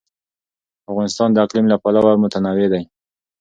[0.91, 2.83] افغانستان د اقلیم له پلوه متنوع دی.